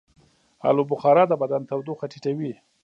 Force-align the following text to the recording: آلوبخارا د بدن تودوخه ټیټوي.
آلوبخارا 0.69 1.23
د 1.27 1.33
بدن 1.41 1.61
تودوخه 1.69 2.05
ټیټوي. 2.11 2.53